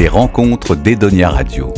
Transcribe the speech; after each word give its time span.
Les 0.00 0.08
rencontres 0.08 0.76
d'Edonia 0.76 1.28
Radio. 1.28 1.74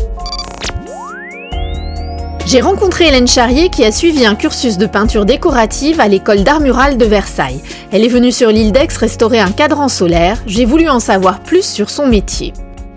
J'ai 2.46 2.60
rencontré 2.60 3.08
Hélène 3.08 3.26
Charrier 3.26 3.68
qui 3.68 3.84
a 3.84 3.90
suivi 3.90 4.24
un 4.24 4.36
cursus 4.36 4.78
de 4.78 4.86
peinture 4.86 5.26
décorative 5.26 5.98
à 5.98 6.06
l'école 6.06 6.44
d'art 6.44 6.60
mural 6.60 6.98
de 6.98 7.04
Versailles. 7.04 7.60
Elle 7.90 8.04
est 8.04 8.08
venue 8.08 8.30
sur 8.30 8.50
l'île 8.50 8.70
d'Aix 8.70 8.96
restaurer 8.96 9.40
un 9.40 9.50
cadran 9.50 9.88
solaire. 9.88 10.40
J'ai 10.46 10.66
voulu 10.66 10.88
en 10.88 11.00
savoir 11.00 11.40
plus 11.40 11.68
sur 11.68 11.90
son 11.90 12.06
métier. 12.06 12.52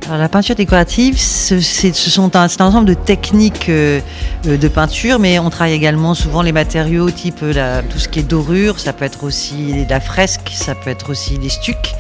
Alors, 0.06 0.20
la 0.20 0.30
peinture 0.30 0.54
décorative, 0.54 1.18
ce, 1.18 1.60
ce 1.60 1.92
sont 1.92 2.36
un, 2.36 2.44
un, 2.44 2.60
ensemble 2.60 2.86
de 2.86 2.94
techniques 2.94 3.70
euh, 3.70 4.02
euh, 4.46 4.56
de 4.56 4.68
peinture, 4.68 5.18
mais 5.18 5.40
on 5.40 5.50
travaille 5.50 5.74
également 5.74 6.14
souvent 6.14 6.44
les 6.44 6.52
matériaux 6.52 7.10
type 7.10 7.40
euh, 7.42 7.54
la, 7.54 7.82
tout 7.82 7.98
ce 7.98 8.08
qui 8.08 8.20
est 8.20 8.24
dorure, 8.30 8.80
ça 8.80 8.94
peut 8.94 9.06
être 9.06 9.24
aussi 9.24 9.88
la 9.90 10.00
fresque, 10.00 10.52
ça 10.54 10.76
peut 10.76 10.92
être 10.92 11.10
aussi 11.10 11.40
les 11.40 11.50
stucs. 11.50 11.96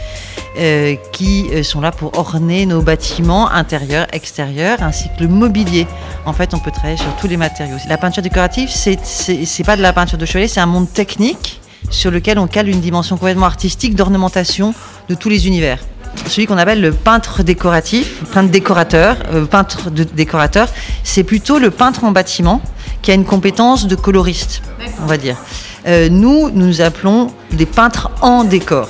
Euh, 0.57 0.95
qui 1.11 1.49
sont 1.65 1.81
là 1.81 1.91
pour 1.91 2.17
orner 2.17 2.65
nos 2.65 2.81
bâtiments 2.81 3.51
intérieurs, 3.51 4.07
extérieurs, 4.13 4.81
ainsi 4.81 5.09
que 5.09 5.23
le 5.23 5.27
mobilier. 5.27 5.85
En 6.25 6.31
fait, 6.31 6.53
on 6.53 6.59
peut 6.59 6.71
travailler 6.71 6.95
sur 6.95 7.13
tous 7.17 7.27
les 7.27 7.35
matériaux. 7.35 7.75
La 7.89 7.97
peinture 7.97 8.23
décorative, 8.23 8.69
c'est 8.69 9.63
pas 9.65 9.75
de 9.75 9.81
la 9.81 9.91
peinture 9.91 10.17
de 10.17 10.25
chevalet, 10.25 10.47
c'est 10.47 10.61
un 10.61 10.65
monde 10.65 10.91
technique 10.91 11.59
sur 11.89 12.09
lequel 12.09 12.39
on 12.39 12.47
cale 12.47 12.69
une 12.69 12.79
dimension 12.79 13.17
complètement 13.17 13.47
artistique 13.47 13.95
d'ornementation 13.95 14.73
de 15.09 15.15
tous 15.15 15.29
les 15.29 15.45
univers 15.47 15.79
celui 16.27 16.47
qu'on 16.47 16.57
appelle 16.57 16.81
le 16.81 16.91
peintre 16.91 17.43
décoratif, 17.43 18.23
peintre 18.33 18.49
décorateur, 18.49 19.17
euh, 19.33 19.45
peintre 19.45 19.89
décorateur, 19.89 20.67
c'est 21.03 21.23
plutôt 21.23 21.59
le 21.59 21.71
peintre 21.71 22.03
en 22.03 22.11
bâtiment 22.11 22.61
qui 23.01 23.11
a 23.11 23.13
une 23.13 23.25
compétence 23.25 23.85
de 23.87 23.95
coloriste, 23.95 24.61
on 25.03 25.05
va 25.05 25.17
dire. 25.17 25.37
Euh, 25.87 26.09
nous 26.09 26.49
nous 26.49 26.81
appelons 26.81 27.31
des 27.51 27.65
peintres 27.65 28.09
en 28.21 28.43
décor 28.43 28.87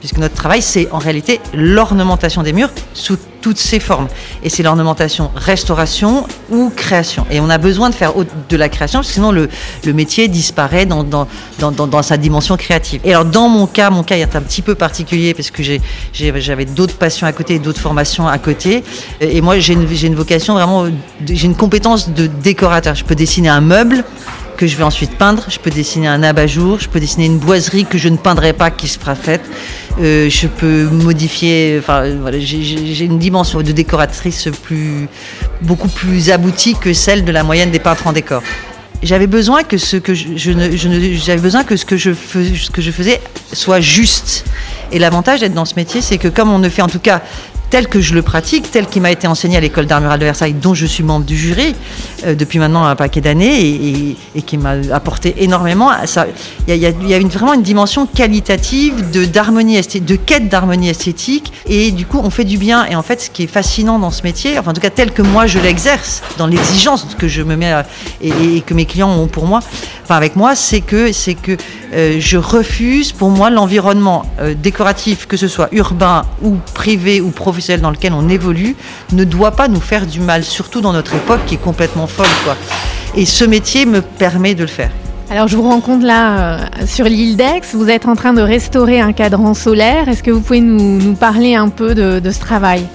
puisque 0.00 0.18
notre 0.18 0.34
travail, 0.34 0.62
c'est 0.62 0.90
en 0.92 0.98
réalité 0.98 1.40
l'ornementation 1.54 2.42
des 2.42 2.52
murs 2.52 2.70
sous 2.94 3.16
toutes 3.40 3.58
ses 3.58 3.80
formes. 3.80 4.08
Et 4.42 4.48
c'est 4.48 4.62
l'ornementation 4.62 5.30
restauration 5.34 6.26
ou 6.50 6.70
création. 6.74 7.26
Et 7.30 7.40
on 7.40 7.48
a 7.48 7.58
besoin 7.58 7.90
de 7.90 7.94
faire 7.94 8.12
de 8.48 8.56
la 8.56 8.68
création, 8.68 9.02
sinon 9.02 9.32
le, 9.32 9.48
métier 9.92 10.28
disparaît 10.28 10.86
dans, 10.86 12.02
sa 12.02 12.16
dimension 12.16 12.56
créative. 12.56 13.00
Et 13.04 13.12
alors 13.12 13.24
dans 13.24 13.48
mon 13.48 13.66
cas, 13.66 13.90
mon 13.90 14.02
cas 14.02 14.16
est 14.16 14.36
un 14.36 14.42
petit 14.42 14.62
peu 14.62 14.74
particulier, 14.74 15.34
parce 15.34 15.50
que 15.50 15.62
j'avais 16.12 16.64
d'autres 16.64 16.96
passions 16.96 17.26
à 17.26 17.32
côté, 17.32 17.58
d'autres 17.58 17.80
formations 17.80 18.28
à 18.28 18.38
côté. 18.38 18.84
Et 19.20 19.40
moi, 19.40 19.58
j'ai 19.58 19.74
une 19.74 20.14
vocation 20.14 20.54
vraiment, 20.54 20.86
j'ai 21.26 21.46
une 21.46 21.56
compétence 21.56 22.10
de 22.10 22.26
décorateur. 22.26 22.94
Je 22.94 23.04
peux 23.04 23.14
dessiner 23.14 23.48
un 23.48 23.60
meuble, 23.60 24.04
que 24.58 24.66
je 24.66 24.76
vais 24.76 24.82
ensuite 24.82 25.16
peindre. 25.16 25.46
Je 25.48 25.58
peux 25.58 25.70
dessiner 25.70 26.08
un 26.08 26.22
abat-jour, 26.22 26.80
je 26.80 26.88
peux 26.88 27.00
dessiner 27.00 27.26
une 27.26 27.38
boiserie 27.38 27.86
que 27.86 27.96
je 27.96 28.08
ne 28.08 28.16
peindrai 28.16 28.52
pas 28.52 28.70
qui 28.70 28.88
se 28.88 28.98
fera 28.98 29.14
faite. 29.14 29.40
Euh, 30.00 30.28
je 30.28 30.48
peux 30.48 30.84
modifier. 30.90 31.76
Enfin, 31.78 32.10
voilà, 32.20 32.38
j'ai 32.40 33.04
une 33.04 33.18
dimension 33.18 33.62
de 33.62 33.72
décoratrice 33.72 34.48
plus, 34.64 35.08
beaucoup 35.62 35.88
plus 35.88 36.30
aboutie 36.30 36.74
que 36.74 36.92
celle 36.92 37.24
de 37.24 37.32
la 37.32 37.44
moyenne 37.44 37.70
des 37.70 37.78
peintres 37.78 38.06
en 38.06 38.12
décor. 38.12 38.42
J'avais 39.00 39.28
besoin 39.28 39.62
que 39.62 39.78
ce 39.78 39.96
que 39.96 40.12
j'avais 40.12 41.40
besoin 41.40 41.62
que 41.62 41.76
ce 41.76 41.84
que 41.84 41.96
je 41.96 42.12
fais, 42.12 42.52
ce 42.56 42.68
que 42.68 42.82
je 42.82 42.90
faisais 42.90 43.20
soit 43.52 43.80
juste. 43.80 44.44
Et 44.90 44.98
l'avantage 44.98 45.40
d'être 45.40 45.54
dans 45.54 45.64
ce 45.66 45.76
métier, 45.76 46.00
c'est 46.00 46.18
que 46.18 46.26
comme 46.26 46.50
on 46.50 46.58
ne 46.58 46.68
fait 46.68 46.82
en 46.82 46.88
tout 46.88 46.98
cas 46.98 47.22
tel 47.70 47.88
que 47.88 48.00
je 48.00 48.14
le 48.14 48.22
pratique, 48.22 48.70
tel 48.70 48.86
qu'il 48.86 49.02
m'a 49.02 49.10
été 49.10 49.26
enseigné 49.26 49.56
à 49.56 49.60
l'école 49.60 49.86
d'art 49.86 50.00
mural 50.00 50.18
de 50.18 50.24
Versailles, 50.24 50.54
dont 50.54 50.74
je 50.74 50.86
suis 50.86 51.02
membre 51.02 51.26
du 51.26 51.36
jury 51.36 51.74
euh, 52.26 52.34
depuis 52.34 52.58
maintenant 52.58 52.84
un 52.84 52.96
paquet 52.96 53.20
d'années 53.20 53.60
et, 53.60 53.88
et, 53.88 54.16
et, 54.36 54.42
qui 54.42 54.56
m'a 54.56 54.74
apporté 54.92 55.42
énormément. 55.42 55.90
Il 56.66 56.74
y 56.76 56.86
a, 56.86 56.90
y 56.90 57.14
a 57.14 57.16
une, 57.16 57.28
vraiment 57.28 57.54
une 57.54 57.62
dimension 57.62 58.06
qualitative 58.06 59.10
de 59.10 59.24
d'harmonie 59.24 59.80
de 59.80 60.16
quête 60.16 60.48
d'harmonie 60.48 60.88
esthétique 60.88 61.52
et 61.66 61.90
du 61.90 62.06
coup 62.06 62.20
on 62.22 62.30
fait 62.30 62.44
du 62.44 62.58
bien. 62.58 62.86
Et 62.86 62.96
en 62.96 63.02
fait, 63.02 63.20
ce 63.20 63.30
qui 63.30 63.44
est 63.44 63.48
fascinant 63.48 63.98
dans 63.98 64.10
ce 64.10 64.22
métier, 64.22 64.58
enfin 64.58 64.70
en 64.70 64.74
tout 64.74 64.80
cas 64.80 64.90
tel 64.90 65.12
que 65.12 65.22
moi 65.22 65.46
je 65.46 65.58
l'exerce, 65.58 66.22
dans 66.38 66.46
l'exigence 66.46 67.06
que 67.18 67.28
je 67.28 67.42
me 67.42 67.56
mets 67.56 67.72
à, 67.72 67.86
et, 68.22 68.56
et, 68.56 68.60
que 68.60 68.74
mes 68.74 68.86
clients 68.86 69.10
ont 69.10 69.26
pour 69.26 69.46
moi, 69.46 69.60
enfin 70.08 70.16
avec 70.16 70.36
moi, 70.36 70.54
c'est 70.54 70.80
que 70.80 71.12
c'est 71.12 71.34
que 71.34 71.52
euh, 71.92 72.16
je 72.18 72.38
refuse 72.38 73.12
pour 73.12 73.28
moi 73.28 73.50
l'environnement 73.50 74.24
euh, 74.40 74.54
décoratif, 74.54 75.26
que 75.26 75.36
ce 75.36 75.48
soit 75.48 75.68
urbain 75.72 76.22
ou 76.42 76.56
privé 76.72 77.20
ou 77.20 77.28
professionnel 77.28 77.82
dans 77.82 77.90
lequel 77.90 78.14
on 78.14 78.26
évolue 78.30 78.74
ne 79.12 79.24
doit 79.24 79.50
pas 79.50 79.68
nous 79.68 79.82
faire 79.82 80.06
du 80.06 80.20
mal, 80.20 80.44
surtout 80.44 80.80
dans 80.80 80.94
notre 80.94 81.14
époque 81.14 81.40
qui 81.46 81.56
est 81.56 81.62
complètement 81.62 82.06
folle. 82.06 82.26
Quoi. 82.44 82.56
Et 83.16 83.26
ce 83.26 83.44
métier 83.44 83.84
me 83.84 84.00
permet 84.00 84.54
de 84.54 84.62
le 84.62 84.68
faire. 84.68 84.90
Alors 85.28 85.46
je 85.46 85.56
vous 85.56 85.68
rencontre 85.68 86.06
là 86.06 86.38
euh, 86.38 86.86
sur 86.86 87.04
l'île 87.04 87.36
d'Aix, 87.36 87.60
vous 87.74 87.90
êtes 87.90 88.06
en 88.06 88.16
train 88.16 88.32
de 88.32 88.40
restaurer 88.40 89.00
un 89.02 89.12
cadran 89.12 89.52
solaire. 89.52 90.08
Est-ce 90.08 90.22
que 90.22 90.30
vous 90.30 90.40
pouvez 90.40 90.62
nous, 90.62 91.16
parler 91.16 91.54
un 91.54 91.68
peu 91.68 91.94
de 91.94 92.30
ce 92.30 92.40
travail? 92.40 92.86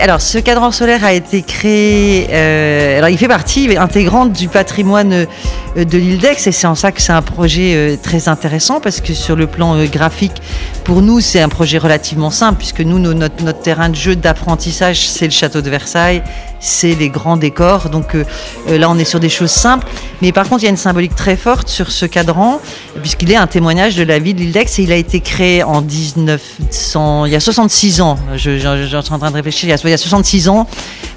Alors, 0.00 0.20
ce 0.20 0.38
cadran 0.38 0.70
solaire 0.70 1.04
a 1.04 1.12
été 1.12 1.42
créé. 1.42 2.28
Euh, 2.30 2.98
alors, 2.98 3.08
il 3.08 3.18
fait 3.18 3.28
partie 3.28 3.76
intégrante 3.76 4.32
du 4.32 4.48
patrimoine 4.48 5.12
euh, 5.12 5.84
de 5.84 5.98
l'île 5.98 6.18
d'Aix, 6.18 6.46
et 6.46 6.52
c'est 6.52 6.66
en 6.66 6.74
ça 6.74 6.92
que 6.92 7.00
c'est 7.00 7.12
un 7.12 7.22
projet 7.22 7.74
euh, 7.74 7.96
très 8.00 8.28
intéressant 8.28 8.80
parce 8.80 9.00
que 9.00 9.14
sur 9.14 9.34
le 9.34 9.46
plan 9.46 9.82
graphique, 9.86 10.42
pour 10.84 11.02
nous, 11.02 11.20
c'est 11.20 11.40
un 11.40 11.48
projet 11.48 11.78
relativement 11.78 12.30
simple 12.30 12.58
puisque 12.58 12.80
nous, 12.80 12.98
notre 12.98 13.52
terrain 13.60 13.88
de 13.88 13.94
jeu 13.94 14.14
d'apprentissage, 14.14 15.08
c'est 15.08 15.26
le 15.26 15.32
château 15.32 15.62
de 15.62 15.70
Versailles, 15.70 16.22
c'est 16.60 16.94
les 16.94 17.08
grands 17.08 17.36
décors. 17.36 17.88
Donc 17.88 18.14
euh, 18.14 18.24
là, 18.66 18.90
on 18.90 18.98
est 18.98 19.04
sur 19.04 19.20
des 19.20 19.28
choses 19.28 19.50
simples. 19.50 19.86
Mais 20.22 20.32
par 20.32 20.48
contre, 20.48 20.62
il 20.62 20.64
y 20.64 20.68
a 20.68 20.70
une 20.70 20.76
symbolique 20.76 21.14
très 21.14 21.36
forte 21.36 21.68
sur 21.68 21.92
ce 21.92 22.06
cadran, 22.06 22.60
puisqu'il 23.00 23.30
est 23.30 23.36
un 23.36 23.46
témoignage 23.46 23.96
de 23.96 24.02
la 24.02 24.18
vie 24.18 24.34
de 24.34 24.40
l'île 24.40 24.56
et 24.56 24.82
il 24.82 24.92
a 24.92 24.96
été 24.96 25.20
créé 25.20 25.62
en 25.62 25.82
1900, 25.82 27.26
il 27.26 27.32
y 27.32 27.36
a 27.36 27.40
66 27.40 28.00
ans. 28.00 28.18
Je, 28.34 28.58
suis 28.58 28.96
en 28.96 29.18
train 29.18 29.30
de 29.30 29.34
réfléchir, 29.34 29.68
il 29.68 29.90
y 29.90 29.92
a, 29.92 29.96
66 29.96 30.48
ans, 30.48 30.66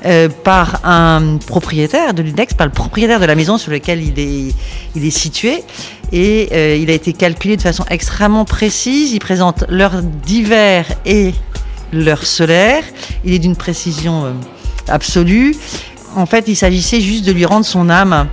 euh, 0.05 0.29
par 0.29 0.81
un 0.83 1.37
propriétaire 1.37 2.13
de 2.13 2.21
l'île 2.21 2.35
par 2.57 2.67
le 2.67 2.73
propriétaire 2.73 3.19
de 3.19 3.25
la 3.25 3.35
maison 3.35 3.57
sur 3.57 3.71
laquelle 3.71 4.01
il 4.03 4.19
est, 4.19 4.53
il 4.95 5.05
est 5.05 5.11
situé. 5.11 5.63
Et 6.11 6.49
euh, 6.51 6.75
il 6.75 6.89
a 6.89 6.93
été 6.93 7.13
calculé 7.13 7.55
de 7.55 7.61
façon 7.61 7.85
extrêmement 7.89 8.45
précise. 8.45 9.13
Il 9.13 9.19
présente 9.19 9.63
l'heure 9.69 10.01
d'hiver 10.01 10.85
et 11.05 11.33
l'heure 11.93 12.25
solaire. 12.25 12.83
Il 13.23 13.33
est 13.33 13.39
d'une 13.39 13.55
précision 13.55 14.25
euh, 14.25 14.31
absolue. 14.91 15.55
En 16.15 16.25
fait, 16.25 16.45
il 16.47 16.55
s'agissait 16.55 17.01
juste 17.01 17.25
de 17.25 17.31
lui 17.31 17.45
rendre 17.45 17.65
son 17.65 17.89
âme 17.89 18.27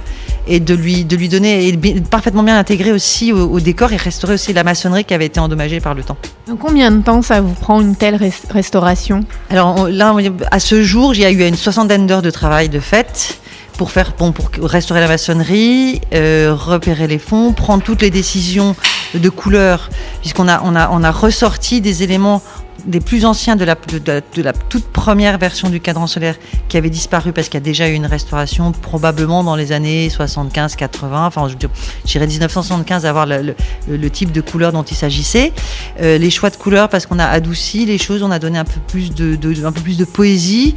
et 0.48 0.60
de 0.60 0.74
lui, 0.74 1.04
de 1.04 1.14
lui 1.14 1.28
donner, 1.28 1.68
et 1.68 1.76
parfaitement 2.00 2.42
bien 2.42 2.58
intégré 2.58 2.90
aussi 2.90 3.32
au, 3.32 3.50
au, 3.50 3.60
décor 3.60 3.92
et 3.92 3.96
restaurer 3.96 4.34
aussi 4.34 4.52
la 4.52 4.64
maçonnerie 4.64 5.04
qui 5.04 5.14
avait 5.14 5.26
été 5.26 5.38
endommagée 5.38 5.80
par 5.80 5.94
le 5.94 6.02
temps. 6.02 6.16
Donc 6.48 6.58
combien 6.58 6.90
de 6.90 7.02
temps 7.02 7.20
ça 7.22 7.40
vous 7.40 7.52
prend 7.52 7.80
une 7.80 7.94
telle 7.94 8.18
restauration? 8.50 9.20
Alors 9.50 9.88
là, 9.88 10.16
à 10.50 10.58
ce 10.58 10.82
jour, 10.82 11.14
il 11.14 11.20
y 11.20 11.24
a 11.24 11.30
eu 11.30 11.46
une 11.46 11.54
soixantaine 11.54 12.06
d'heures 12.06 12.22
de 12.22 12.30
travail 12.30 12.70
de 12.70 12.80
fait 12.80 13.38
pour 13.76 13.92
faire 13.92 14.12
bon, 14.18 14.32
pour 14.32 14.50
restaurer 14.62 15.00
la 15.00 15.06
maçonnerie, 15.06 16.00
euh, 16.12 16.54
repérer 16.58 17.06
les 17.06 17.18
fonds, 17.18 17.52
prendre 17.52 17.82
toutes 17.82 18.02
les 18.02 18.10
décisions 18.10 18.74
de 19.14 19.28
couleur, 19.28 19.88
puisqu'on 20.20 20.48
a 20.48 20.60
on 20.64 20.74
a 20.74 20.90
on 20.90 21.04
a 21.04 21.10
ressorti 21.12 21.80
des 21.80 22.02
éléments 22.02 22.42
des 22.86 23.00
plus 23.00 23.24
anciens 23.24 23.56
de 23.56 23.64
la, 23.64 23.74
toute 23.74 24.84
première 24.86 25.38
version 25.38 25.68
du 25.68 25.80
cadran 25.80 26.06
solaire 26.06 26.36
qui 26.68 26.76
avait 26.76 26.90
disparu 26.90 27.32
parce 27.32 27.48
qu'il 27.48 27.58
y 27.58 27.62
a 27.62 27.64
déjà 27.64 27.88
eu 27.88 27.92
une 27.92 28.06
restauration 28.06 28.72
probablement 28.72 29.42
dans 29.42 29.56
les 29.56 29.72
années 29.72 30.08
75-80, 30.08 30.88
enfin 31.12 31.48
je 31.48 31.56
dirais 32.04 32.26
1975 32.26 33.04
avoir 33.04 33.26
le, 33.26 33.54
le, 33.88 34.10
type 34.10 34.32
de 34.32 34.40
couleur 34.40 34.72
dont 34.72 34.82
il 34.82 34.96
s'agissait. 34.96 35.52
Euh, 36.00 36.18
les 36.18 36.30
choix 36.30 36.50
de 36.50 36.56
couleurs 36.56 36.88
parce 36.88 37.06
qu'on 37.06 37.18
a 37.18 37.26
adouci 37.26 37.84
les 37.84 37.98
choses, 37.98 38.22
on 38.22 38.30
a 38.30 38.38
donné 38.38 38.58
un 38.58 38.64
peu 38.64 38.80
plus 38.86 39.14
de, 39.14 39.34
de 39.36 39.64
un 39.64 39.72
peu 39.72 39.80
plus 39.80 39.98
de 39.98 40.04
poésie 40.04 40.74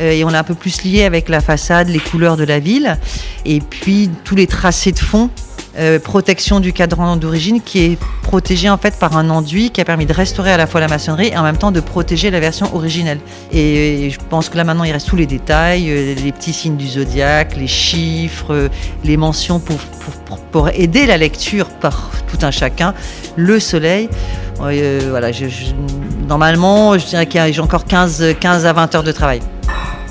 euh, 0.00 0.10
et 0.10 0.24
on 0.24 0.28
a 0.28 0.38
un 0.38 0.44
peu 0.44 0.54
plus 0.54 0.82
lié 0.82 1.04
avec 1.04 1.28
la 1.28 1.40
façade, 1.40 1.88
les 1.88 2.00
couleurs 2.00 2.36
de 2.36 2.44
la 2.44 2.58
ville 2.58 2.98
et 3.44 3.60
puis 3.60 4.10
tous 4.24 4.34
les 4.34 4.46
tracés 4.46 4.92
de 4.92 4.98
fond 4.98 5.30
euh, 5.76 5.98
protection 5.98 6.60
du 6.60 6.72
cadran 6.72 7.16
d'origine 7.16 7.60
qui 7.60 7.80
est 7.80 7.98
protégé 8.22 8.70
en 8.70 8.78
fait 8.78 8.96
par 8.96 9.16
un 9.16 9.28
enduit 9.28 9.70
qui 9.70 9.80
a 9.80 9.84
permis 9.84 10.06
de 10.06 10.12
restaurer 10.12 10.52
à 10.52 10.56
la 10.56 10.68
fois 10.68 10.80
la 10.80 10.86
maçonnerie 10.86 11.28
et 11.28 11.36
en 11.36 11.42
même 11.42 11.56
temps 11.56 11.72
de 11.72 11.80
protéger 11.80 12.30
la 12.30 12.38
version 12.38 12.72
originelle. 12.76 13.18
Et, 13.50 14.08
je 14.10 14.18
pense 14.30 14.48
que 14.48 14.56
là 14.56 14.62
maintenant 14.62 14.84
il 14.84 14.92
reste 14.92 15.08
tous 15.08 15.16
les 15.16 15.26
détails, 15.26 15.90
euh, 15.90 16.14
les 16.14 16.30
petits 16.30 16.52
signes 16.52 16.76
du 16.76 16.86
zodiaque, 16.86 17.56
les 17.56 17.66
chiffres, 17.66 18.54
euh, 18.54 18.68
les 19.02 19.16
mentions 19.16 19.58
pour, 19.58 19.78
pour, 20.26 20.38
pour, 20.38 20.68
aider 20.68 21.06
la 21.06 21.16
lecture 21.16 21.66
par 21.66 22.10
tout 22.28 22.38
un 22.46 22.52
chacun, 22.52 22.94
le 23.34 23.58
soleil. 23.58 24.08
Voilà, 24.58 25.32
je, 25.32 25.46
normalement 26.28 26.96
je 26.96 27.04
dirais 27.06 27.26
qu'il 27.26 27.44
y 27.44 27.60
encore 27.60 27.84
15, 27.84 28.36
15 28.38 28.64
à 28.64 28.72
20 28.72 28.94
heures 28.94 29.02
de 29.02 29.12
travail. 29.12 29.40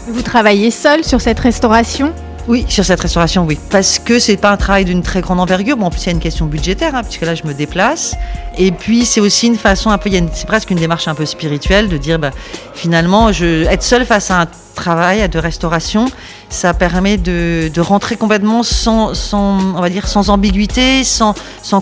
Vous 0.07 0.21
travaillez 0.21 0.71
seul 0.71 1.05
sur 1.05 1.21
cette 1.21 1.39
restauration? 1.39 2.13
Oui, 2.47 2.65
sur 2.67 2.83
cette 2.83 2.99
restauration, 2.99 3.45
oui. 3.45 3.57
Parce 3.69 3.99
que 3.99 4.19
c'est 4.19 4.35
pas 4.35 4.51
un 4.51 4.57
travail 4.57 4.83
d'une 4.83 5.01
très 5.01 5.21
grande 5.21 5.39
envergure. 5.39 5.77
Bon, 5.77 5.85
en 5.85 5.89
plus, 5.89 6.01
il 6.01 6.05
y 6.07 6.09
a 6.09 6.11
une 6.11 6.19
question 6.19 6.45
budgétaire, 6.45 6.93
hein, 6.93 7.03
puisque 7.03 7.21
là, 7.21 7.35
je 7.35 7.43
me 7.45 7.53
déplace. 7.53 8.15
Et 8.57 8.71
puis, 8.71 9.05
c'est 9.05 9.21
aussi 9.21 9.47
une 9.47 9.57
façon 9.57 9.91
un 9.91 9.97
peu, 9.97 10.09
c'est 10.33 10.45
presque 10.45 10.69
une 10.69 10.77
démarche 10.77 11.07
un 11.07 11.15
peu 11.15 11.25
spirituelle 11.25 11.87
de 11.87 11.97
dire, 11.97 12.19
bah, 12.19 12.31
finalement, 12.73 13.29
être 13.29 13.83
seul 13.83 14.05
face 14.05 14.29
à 14.29 14.41
un 14.41 14.47
travail 14.75 15.29
de 15.29 15.39
restauration, 15.39 16.07
ça 16.49 16.73
permet 16.73 17.17
de, 17.17 17.71
rentrer 17.79 18.17
complètement 18.17 18.63
sans, 18.63 19.13
on 19.33 19.79
va 19.79 19.89
dire, 19.89 20.07
sans 20.07 20.29
ambiguïté, 20.29 21.03
sans, 21.05 21.33